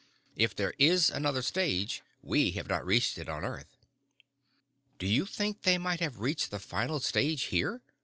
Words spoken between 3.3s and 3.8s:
earth."